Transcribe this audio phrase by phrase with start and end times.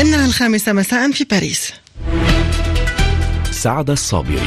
[0.00, 1.72] إنها الخامسة مساء في باريس.
[3.50, 4.40] سعد الصابري.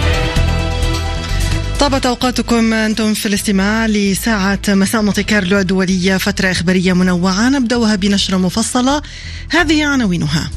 [1.79, 7.49] طابت أوقاتكم أنتم في الاستماع لساعة مساء مونتي كارلو الدولية فترة إخبارية منوعة.
[7.49, 9.01] نبدأها بنشرة مفصلة.
[9.49, 10.49] هذه عناوينها.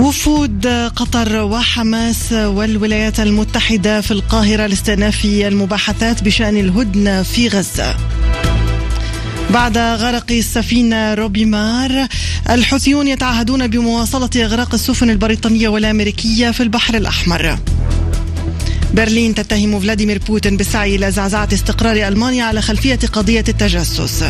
[0.00, 7.96] وفود قطر وحماس والولايات المتحدة في القاهرة لاستئناف المباحثات بشأن الهدنة في غزة.
[9.50, 12.06] بعد غرق السفينة روبي مار
[12.50, 17.58] الحوثيون يتعهدون بمواصلة إغراق السفن البريطانية والأمريكية في البحر الأحمر.
[18.94, 24.24] برلين تتهم فلاديمير بوتين بالسعي إلى زعزعة استقرار ألمانيا على خلفية قضية التجسس.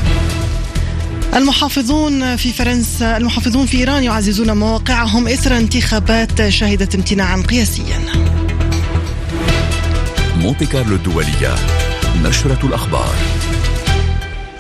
[1.35, 8.01] المحافظون في فرنسا المحافظون في إيران يعززون مواقعهم إثر انتخابات شهدت امتناعا قياسيا.
[10.37, 11.55] مونتي كارلو الدولية
[12.23, 13.15] نشرة الأخبار.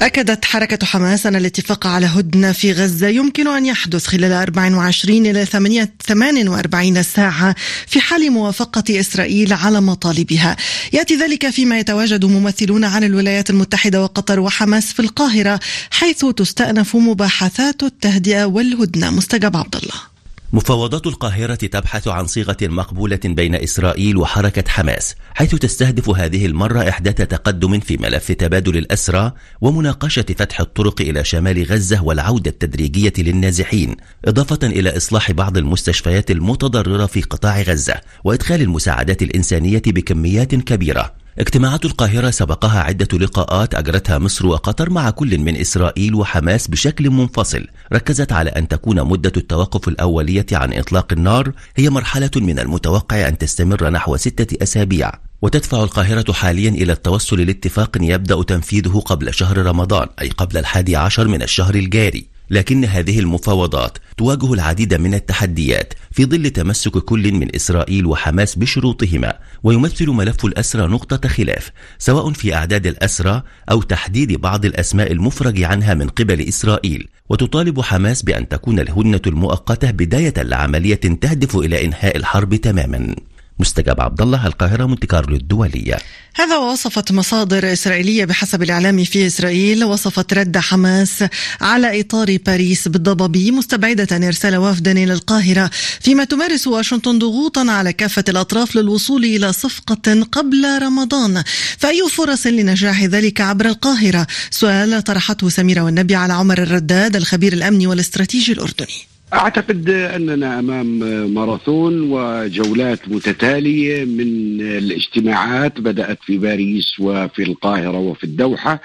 [0.02, 5.44] أكدت حركة حماس أن الاتفاق على هدنة في غزة يمكن أن يحدث خلال 24 إلى
[5.44, 7.54] 48 ساعة
[7.86, 10.56] في حال موافقة إسرائيل على مطالبها.
[10.92, 17.82] يأتي ذلك فيما يتواجد ممثلون عن الولايات المتحدة وقطر وحماس في القاهرة حيث تستأنف مباحثات
[17.82, 19.10] التهدئة والهدنة.
[19.10, 20.15] مستجاب عبد الله.
[20.56, 27.14] مفاوضات القاهرة تبحث عن صيغة مقبولة بين إسرائيل وحركة حماس حيث تستهدف هذه المرة إحداث
[27.14, 34.66] تقدم في ملف تبادل الأسرى ومناقشة فتح الطرق إلى شمال غزة والعودة التدريجية للنازحين إضافة
[34.66, 41.25] إلى إصلاح بعض المستشفيات المتضررة في قطاع غزة وإدخال المساعدات الإنسانية بكميات كبيرة.
[41.38, 47.66] اجتماعات القاهرة سبقها عدة لقاءات أجرتها مصر وقطر مع كل من إسرائيل وحماس بشكل منفصل
[47.92, 53.38] ركزت على أن تكون مدة التوقف الأولية عن إطلاق النار هي مرحلة من المتوقع أن
[53.38, 55.12] تستمر نحو ستة أسابيع.
[55.42, 61.28] وتدفع القاهرة حاليا إلى التوصل لاتفاق يبدأ تنفيذه قبل شهر رمضان أي قبل الحادي عشر
[61.28, 62.35] من الشهر الجاري.
[62.50, 69.38] لكن هذه المفاوضات تواجه العديد من التحديات في ظل تمسك كل من إسرائيل وحماس بشروطهما
[69.62, 75.94] ويمثل ملف الأسرى نقطة خلاف سواء في أعداد الأسرى أو تحديد بعض الأسماء المفرج عنها
[75.94, 77.08] من قبل إسرائيل.
[77.28, 83.16] وتطالب حماس بأن تكون الهدنة المؤقتة بداية لعملية تهدف إلى إنهاء الحرب تماما.
[83.58, 85.98] مستجاب عبد الله القاهرة مونتي كارلو الدولية.
[86.34, 91.24] هذا وصفت مصادر إسرائيلية بحسب الإعلام في إسرائيل وصفت رد حماس
[91.60, 98.24] على إطار باريس بالضباب مستبعدة إرسال وفد إلى القاهرة فيما تمارس واشنطن ضغوطا على كافة
[98.28, 101.42] الأطراف للوصول إلى صفقة قبل رمضان.
[101.78, 107.86] فأي فرص لنجاح ذلك عبر القاهرة؟ سؤال طرحته سميرة والنبي على عمر الرداد الخبير الأمني
[107.86, 109.15] والإستراتيجي الأردني.
[109.36, 110.98] أعتقد أننا أمام
[111.34, 118.80] ماراثون وجولات متتالية من الاجتماعات بدأت في باريس وفي القاهرة وفي الدوحة.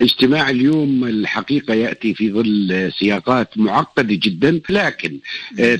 [0.00, 5.18] اجتماع اليوم الحقيقة يأتي في ظل سياقات معقدة جدا لكن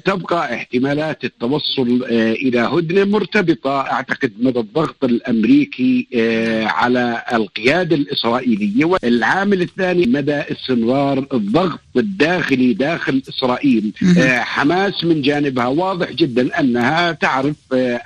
[0.05, 3.81] تبقى احتمالات التوصل إلى هدنة مرتبطة.
[3.81, 6.07] أعتقد مدى الضغط الأمريكي
[6.67, 8.85] على القيادة الإسرائيلية.
[8.85, 13.93] والعامل الثاني مدى استمرار الضغط الداخلي داخل إسرائيل.
[14.41, 15.67] حماس من جانبها.
[15.67, 17.57] واضح جدا أنها تعرف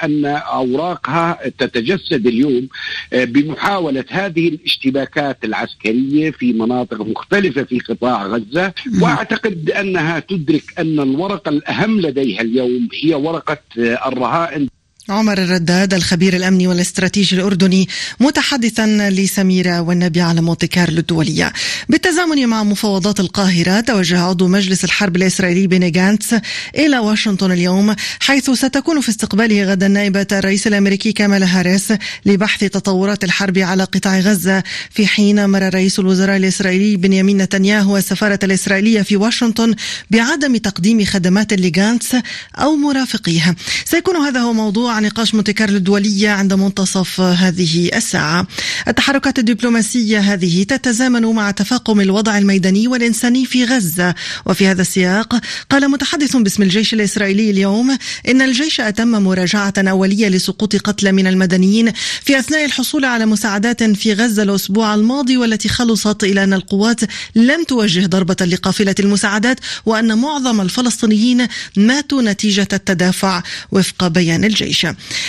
[0.05, 2.69] أن أوراقها تتجسد اليوم
[3.13, 8.73] بمحاولة هذه الاشتباكات العسكرية في مناطق مختلفة في قطاع غزة.
[9.01, 14.69] وأعتقد أنها تدرك أن الورقة الأهم لديها اليوم هي ورقة الرهائن.
[15.09, 17.89] عمر الرداد الخبير الأمني والاستراتيجي الأردني
[18.21, 21.53] متحدثا لسميرة والنبي على مونتي كارلو الدولية.
[21.89, 26.35] بالتزامن مع مفاوضات القاهرة توجه عضو مجلس الحرب الإسرائيلي بيني جانتس
[26.75, 31.93] إلى واشنطن اليوم حيث ستكون في استقباله غدا نائبة الرئيس الأمريكي كامالا هاريس
[32.27, 38.39] لبحث تطورات الحرب على قطاع غزة في حين أمر رئيس الوزراء الإسرائيلي بنيامين نتنياهو السفارة
[38.43, 39.75] الإسرائيلية في واشنطن
[40.11, 42.17] بعدم تقديم خدمات لجانتس
[42.59, 43.55] أو مرافقيه.
[43.85, 48.47] سيكون هذا هو موضوع نقاش مونتي كارلو الدولية عند منتصف هذه الساعة.
[48.89, 54.15] التحركات الدبلوماسية هذه تتزامن مع تفاقم الوضع الميداني والإنساني في غزة.
[54.47, 57.99] وفي هذا السياق قال متحدث باسم الجيش الإسرائيلي اليوم
[58.29, 61.93] إن الجيش أتم مراجعة أولية لسقوط قتلى من المدنيين
[62.25, 67.01] في أثناء الحصول على مساعدات في غزة الأسبوع الماضي والتي خلصت إلى أن القوات
[67.35, 73.43] لم توجه ضربة لقافلة المساعدات وأن معظم الفلسطينيين ماتوا نتيجة التدافع
[73.73, 74.84] وفق بيان الجيش.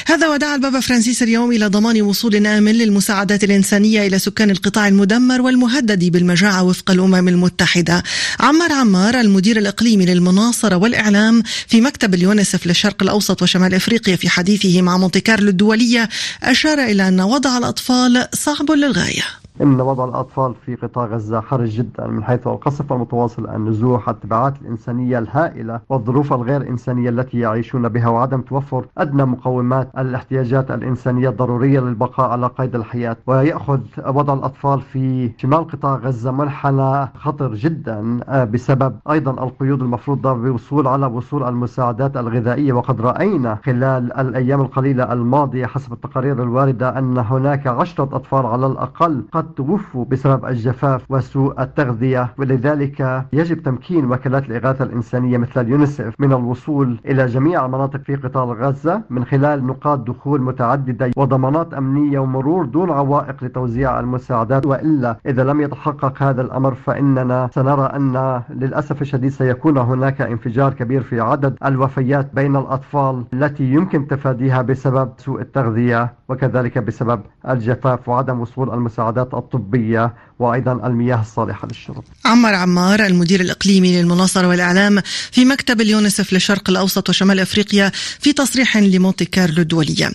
[0.06, 5.42] هذا ودعا البابا فرانسيس اليوم إلى ضمان وصول آمن للمساعدات الإنسانية إلى سكان القطاع المدمر
[5.42, 8.04] والمهدد بالمجاعة وفق الأمم المتحدة.
[8.40, 14.82] عمار عمار المدير الإقليمي للمناصرة والإعلام في مكتب اليونسف للشرق الأوسط وشمال إفريقيا في حديثه
[14.82, 16.10] مع مونتي كارلو الدولية
[16.44, 19.45] أشار إلى أن وضع الأطفال صعب للغاية.
[19.62, 25.20] إن وضع الأطفال في قطاع غزة حرج جدا من حيث القصف المتواصل النزوح التبعات الإنسانية
[25.20, 32.30] الهائلة والظروف الغير إنسانية التي يعيشون بها وعدم توفر أدنى مقومات الاحتياجات الإنسانية الضرورية للبقاء
[32.30, 33.18] على قيد الحياة.
[33.28, 40.34] ويأخذ وضع الأطفال في شمال قطاع غزة منحنى خطر جدا آه، بسبب أيضا القيود المفروضة
[40.34, 42.74] بوصول على وصول المساعدات الغذائية.
[42.74, 49.24] وقد رأينا خلال الأيام القليلة الماضية حسب التقارير الواردة أن هناك عشرة أطفال على الأقل
[49.32, 56.34] قد توفوا بسبب الجفاف وسوء التغذية ولذلك يجب تمكين وكالات الإغاثة الإنسانية مثل اليونيسف من
[56.34, 62.66] الوصول إلى جميع المناطق في قطاع غزة من خلال نقاط دخول متعددة وضمانات أمنية ومرور
[62.66, 64.66] دون عوائق لتوزيع المساعدات.
[64.66, 71.02] وإلا إذا لم يتحقق هذا الأمر فإننا سنرى أن للأسف الشديد سيكون هناك انفجار كبير
[71.02, 78.40] في عدد الوفيات بين الأطفال التي يمكن تفاديها بسبب سوء التغذية وكذلك بسبب الجفاف وعدم
[78.40, 82.04] وصول المساعدات الطبية وأيضا المياه الصالحة للشرب.
[82.26, 85.02] عمر عمار المدير الإقليمي للمناصرة والإعلام
[85.32, 90.12] في مكتب اليونسف للشرق الأوسط وشمال أفريقيا في تصريح لمونتي كارلو الدولية.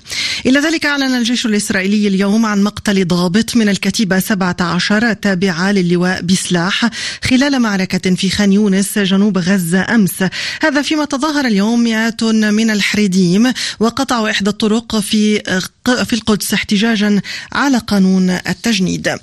[0.46, 6.90] إلى ذلك أعلن الجيش الإسرائيلي اليوم عن مقتل ضابط من الكتيبة 17 تابعة للواء بسلاح
[7.24, 10.24] خلال معركة في خان يونس جنوب غزة أمس.
[10.62, 15.42] هذا فيما تظاهر اليوم مئات من الحريديم وقطعوا إحدى الطرق في
[16.04, 17.20] في القدس احتجاجا
[17.52, 19.16] على قانون التجنيد.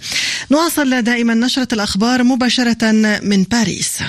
[0.52, 2.92] نواصل دائما نشرة الأخبار مباشرة
[3.24, 4.00] من باريس.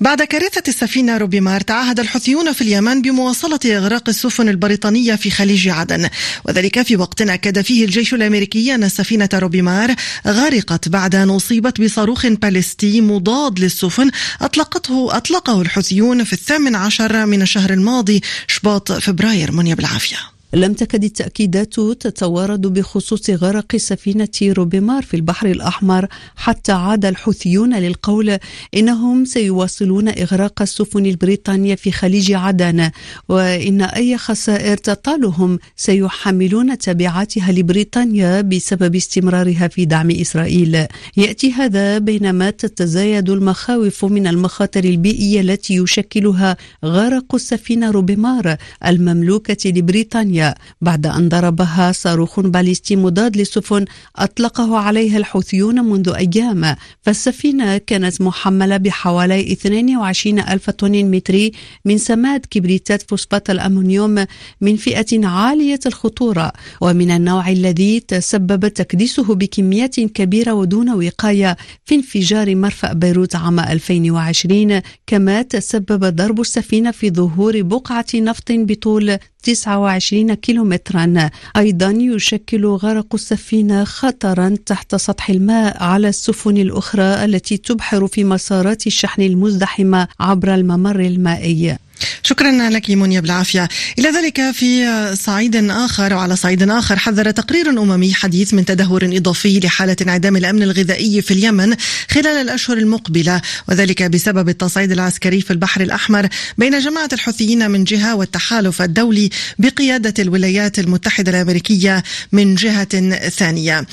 [0.00, 6.08] بعد كارثة السفينة روبيمار تعهد الحوثيون في اليمن بمواصلة إغراق السفن البريطانية في خليج عدن.
[6.44, 9.94] وذلك في وقت أكد فيه الجيش الأمريكي أن السفينة روبيمار
[10.26, 14.10] غرقت بعد أن أصيبت بصاروخ باليستي مضاد للسفن
[14.40, 21.04] أطلقته أطلقه الحوثيون في الثامن عشر من الشهر الماضي شباط فبراير منيا بالعافية لم تكد
[21.04, 26.06] التأكيدات تتوارد بخصوص غرق سفينة روبيمار في البحر الأحمر
[26.36, 28.38] حتى عاد الحوثيون للقول
[28.74, 32.90] إنهم سيواصلون إغراق السفن البريطانية في خليج عدن
[33.28, 40.86] وإن أي خسائر تطالهم سيحملون تبعاتها لبريطانيا بسبب استمرارها في دعم إسرائيل.
[41.16, 48.56] يأتي هذا بينما تتزايد المخاوف من المخاطر البيئية التي يشكلها غرق السفينة روبيمار
[48.86, 50.41] المملوكة لبريطانيا
[50.80, 53.84] بعد أن ضربها صاروخ باليستي مضاد للسفن
[54.16, 56.76] أطلقه عليها الحوثيون منذ أيام.
[57.02, 61.52] فالسفينة كانت محملة بحوالي 22 ألف طن متري
[61.84, 64.26] من سماد كبريتات فوسفات الأمونيوم
[64.60, 66.52] من فئة عالية الخطورة.
[66.80, 74.80] ومن النوع الذي تسبب تكديسه بكميات كبيرة ودون وقاية في انفجار مرفأ بيروت عام 2020
[75.06, 81.30] كما تسبب ضرب السفينة في ظهور بقعة نفط بطول 29 كيلومترا.
[81.56, 88.86] أيضا يشكل غرق السفينة خطرا تحت سطح الماء على السفن الأخرى التي تبحر في مسارات
[88.86, 91.76] الشحن المزدحمة عبر الممر المائي.
[92.22, 93.68] شكرا لك منيا بالعافية
[93.98, 99.60] إلى ذلك في صعيد آخر وعلى صعيد آخر حذر تقرير أممي حديث من تدهور إضافي
[99.60, 101.74] لحالة انعدام الأمن الغذائي في اليمن
[102.10, 106.28] خلال الأشهر المقبلة وذلك بسبب التصعيد العسكري في البحر الأحمر
[106.58, 112.02] بين جماعة الحوثيين من جهة والتحالف الدولي بقيادة الولايات المتحدة الأمريكية
[112.32, 113.86] من جهة ثانية.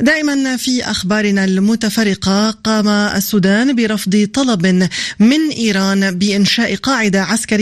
[0.00, 4.88] دائما في أخبارنا المتفرقة قام السودان برفض طلب
[5.18, 7.53] من إيران بإنشاء قاعدة عسكرية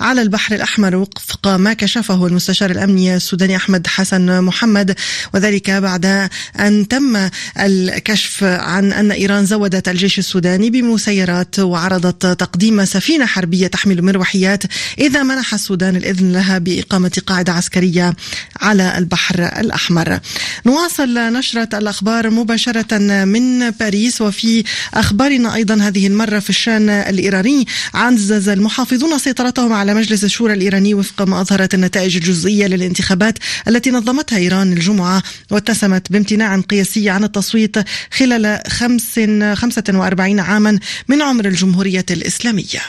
[0.00, 4.94] على البحر الأحمر وفق ما كشفه المستشار الأمني السوداني أحمد حسن محمد
[5.34, 6.28] وذلك بعد
[6.60, 7.28] أن تم
[7.60, 14.62] الكشف عن أن إيران زودت الجيش السوداني بمسيرات وعرضت تقديم سفينة حربية تحمل مروحيات
[14.98, 18.14] إذا منح السودان الإذن لها بإقامة قاعدة عسكرية
[18.60, 20.20] على البحر الأحمر.
[20.66, 24.64] نواصل نشرة الأخبار مباشرة من باريس وفي
[24.94, 31.22] أخبارنا أيضا هذه المرة في الشان الإيراني عزز المحافظون سيطرتهم على مجلس الشورى الإيراني وفق
[31.22, 33.38] ما أظهرت النتائج الجزئية للانتخابات
[33.68, 37.76] التي نظمتها إيران الجمعة واتسمت بامتناع قياسي عن التصويت
[38.10, 39.20] خلال خمس
[39.54, 40.78] 45 عاما
[41.08, 42.80] من عمر الجمهورية الإسلامية.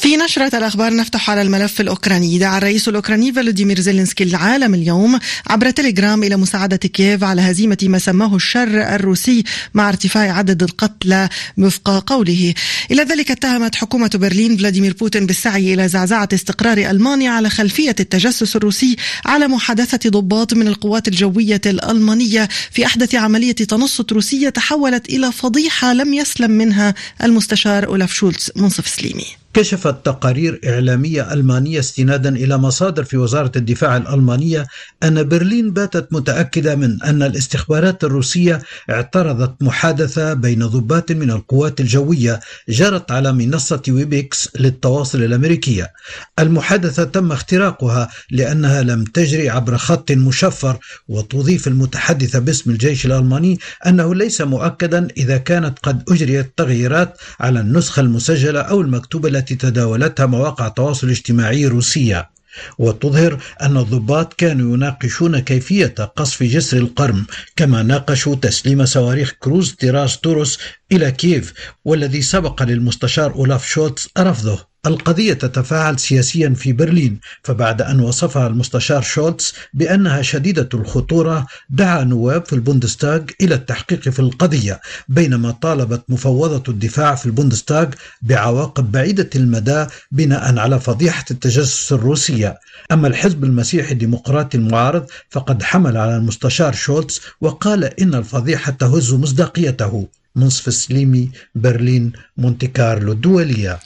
[0.00, 2.38] في نشرة الأخبار نفتح على الملف الأوكراني.
[2.38, 7.98] دعا الرئيس الأوكراني فلوديمير زيلينسكي العالم اليوم عبر تليجرام إلى مساعدة كييف على هزيمة ما
[7.98, 11.28] سماه الشر الروسي مع ارتفاع عدد القتلى
[11.58, 12.54] وفق قوله.
[12.90, 18.56] إلى ذلك اتهمت حكومة برلين فلاديمير بوتين بالسعي إلى زعزعة استقرار ألمانيا على خلفية التجسس
[18.56, 25.32] الروسي على محادثة ضباط من القوات الجوية الألمانية في أحدث عملية تنصت روسية تحولت إلى
[25.32, 29.39] فضيحة لم يسلم منها المستشار أولاف شولتز منصف سليمي.
[29.54, 34.66] كشفت تقارير إعلامية ألمانية استنادا إلى مصادر في وزارة الدفاع الألمانية
[35.02, 42.40] أن برلين باتت متأكدة من أن الاستخبارات الروسية اعترضت محادثة بين ضباط من القوات الجوية
[42.68, 45.92] جرت على منصة ويبيكس للتواصل الأمريكية.
[46.38, 50.78] المحادثة تم اختراقها لأنها لم تجري عبر خط مشفر
[51.08, 58.00] وتضيف المتحدثة باسم الجيش الألماني أنه ليس مؤكدا إذا كانت قد أجريت تغييرات على النسخة
[58.00, 62.30] المسجلة أو المكتوبة التي تداولتها مواقع التواصل الاجتماعي روسية
[62.78, 70.18] وتظهر أن الضباط كانوا يناقشون كيفية قصف جسر القرم كما ناقشوا تسليم صواريخ كروز تيراس
[70.18, 70.58] تاوروس
[70.92, 71.52] إلى كييف
[71.84, 74.69] والذي سبق للمستشار أولاف شولتز رفضه.
[74.86, 82.44] القضية تتفاعل سياسيا في برلين فبعد أن وصفها المستشار شولتز بأنها شديدة الخطورة دعا نواب
[82.46, 87.86] في البوندستاغ إلى التحقيق في القضية بينما طالبت مفوضة الدفاع في البوندستاغ
[88.22, 92.58] بعواقب بعيدة المدى بناء على فضيحة التجسس الروسية.
[92.92, 100.08] أما الحزب المسيحي الديمقراطي المعارض فقد حمل على المستشار شولتز وقال إن الفضيحة تهز مصداقيته.
[100.36, 103.12] منصف السليمي برلين مونتي كارلو.
[103.12, 103.78] الدولية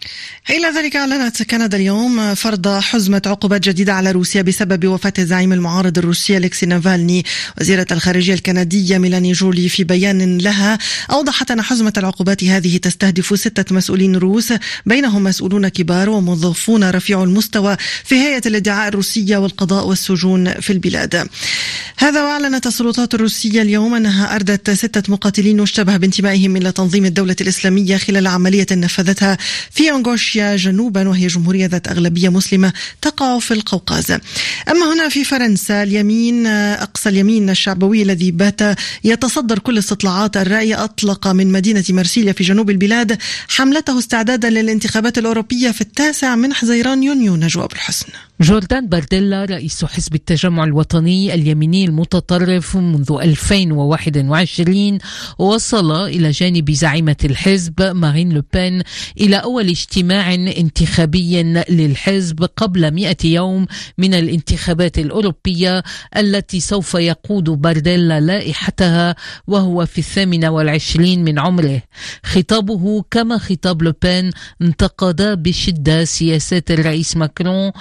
[0.51, 5.99] إلى ذلك أعلنت كندا اليوم فرض حزمة عقوبات جديدة على روسيا بسبب وفاة الزعيم المعارض
[5.99, 7.25] الروسي أليكسي نافالني.
[7.61, 10.79] وزيرة الخارجية الكندية ميلاني جولي في بيان لها
[11.11, 14.53] أوضحت أن حزمة العقوبات هذه تستهدف ستة مسؤولين روس
[14.87, 21.29] بينهم مسؤولون كبار وموظفون رفيع المستوى في هيئة الادعاء الروسية والقضاء والسجون في البلاد.
[21.99, 25.97] هذا وأعلنت السلطات الروسية اليوم أنها أردت ستة مقاتلين اشتبه
[26.35, 29.39] بانتمائهم إلى تنظيم الدولة الإسلامية خلال عملية نفذتها
[29.71, 32.73] في أنغوشيا جنوبا وهي جمهورية ذات أغلبية مسلمة
[33.03, 34.11] تقع في القوقاز.
[34.71, 38.61] أما هنا في فرنسا اليمين أقصى اليمين الشعبوي الذي بات
[39.05, 45.71] يتصدر كل استطلاعات الرأي أطلق من مدينة مرسيليا في جنوب البلاد حملته استعدادا للانتخابات الأوروبية
[45.71, 48.07] في التاسع من حزيران يونيو نجوى بالحسن
[48.41, 54.99] جوردان بارديلا رئيس حزب التجمع الوطني اليميني المتطرف منذ 2021
[55.39, 58.83] وصل إلى جانب زعيمة الحزب مارين لوبين
[59.21, 63.67] إلى أول اجتماع انتخابي للحزب قبل مئة يوم
[63.99, 65.83] من الانتخابات الأوروبية
[66.17, 69.15] التي سوف يقود بارديلا لائحتها
[69.47, 71.83] وهو في الثامنة والعشرين من عمره.
[72.25, 74.31] خطابه كما خطاب لوبين
[74.63, 77.73] انتقد بشدة سياسات الرئيس ماكرون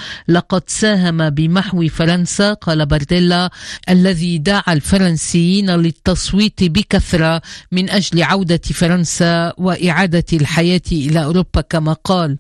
[0.44, 3.50] لقد ساهم بمحو فرنسا قال بارديلا
[3.90, 12.38] الذي دعا الفرنسيين للتصويت بكثرة من أجل عودة فرنسا وإعادة الحياة إلى أوروبا كما قال.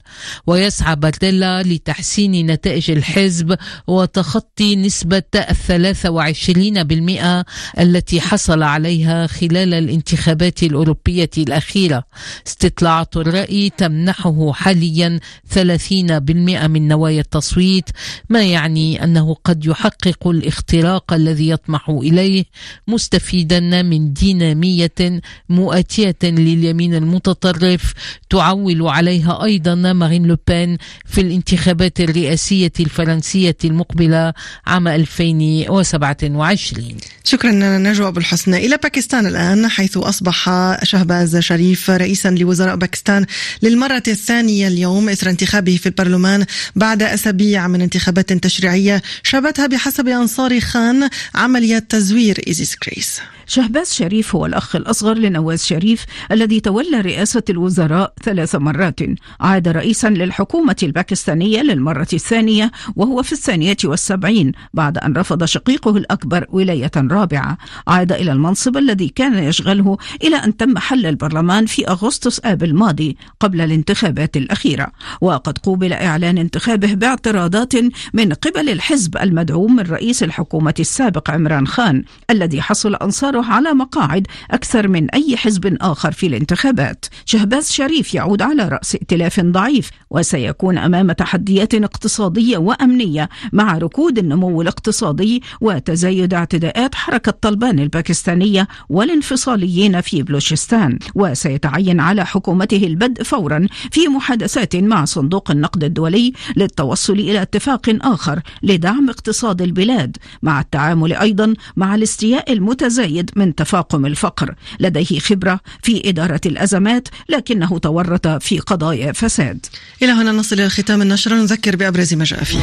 [0.48, 3.57] ويسعى بارديلا لتحسين نتائج الحزب
[3.88, 7.45] وتخطي نسبة الثلاثة وعشرين بالمئة
[7.79, 12.03] التي حصل عليها خلال الانتخابات الأوروبية الأخيرة.
[12.48, 15.19] استطلاعات الرأي تمنحه حاليا
[15.53, 17.93] 30% من نوايا التصويت
[18.30, 22.44] ما يعني أنه قد يحقق الاختراق الذي يطمح إليه
[22.88, 27.94] مستفيدا من دينامية مؤتية لليمين المتطرف
[28.30, 34.34] تعول عليها أيضا مارين لوبين في الانتخابات الرئاسية الفرنسية المقبلة
[34.68, 38.54] عام 2027 شكرا نجوى أبو الحسن.
[38.54, 40.50] إلى باكستان الآن حيث أصبح
[40.84, 43.26] شهباز شريف رئيسا لوزراء باكستان
[43.62, 46.46] للمرة الثانية اليوم إثر انتخابه في البرلمان
[46.76, 53.22] بعد أسابيع من انتخابات تشريعية شابتها بحسب أنصار خان عملية تزوير إيزيس كريس.
[53.53, 59.00] شهباز شريف هو الأخ الأصغر لنواز شريف الذي تولى رئاسة الوزراء ثلاث مرات.
[59.39, 66.45] عاد رئيسا للحكومة الباكستانية للمرة الثانية وهو في الثانية والسبعين بعد أن رفض شقيقه الأكبر
[66.50, 67.57] ولاية رابعة.
[67.88, 73.17] عاد إلى المنصب الذي كان يشغله إلى أن تم حل البرلمان في أغسطس آب الماضي
[73.39, 74.88] قبل الانتخابات الأخيرة.
[75.22, 77.74] وقد قوبل إعلان انتخابه باعتراضات
[78.13, 84.28] من قبل الحزب المدعوم من رئيس الحكومة السابق عمران خان الذي حصل أنصاره على مقاعد
[84.52, 87.06] أكثر من أي حزب آخر في الانتخابات.
[87.26, 94.62] شهباز شريف يعود على رأس ائتلاف ضعيف وسيكون أمام تحديات اقتصادية وأمنية مع ركود النمو
[94.62, 101.00] الاقتصادي وتزايد اعتداءات حركة طلبان الباكستانية والانفصاليين في بلوشستان.
[101.16, 108.42] وسيتعين على حكومته البدء فورا في محادثات مع صندوق النقد الدولي للتوصل إلى اتفاق آخر
[108.64, 114.56] لدعم اقتصاد البلاد مع التعامل أيضا مع الاستياء المتزايد من تفاقم الفقر.
[114.80, 119.65] لديه خبرة في إدارة الأزمات لكنه تورط في قضايا فساد.
[120.01, 122.60] إلى هنا نصل إلى ختام النشرة نذكر بأبرز ما جاء فيه.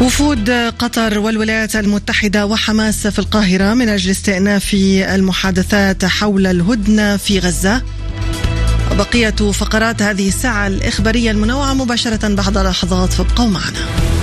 [0.00, 4.74] وفود قطر والولايات المتحدة وحماس في القاهرة من أجل استئناف
[5.14, 7.82] المحادثات حول الهدنة في غزة.
[8.98, 13.12] بقية فقرات هذه الساعة الإخبارية المنوعة مباشرة بعد لحظات.
[13.12, 14.13] فابقوا معنا.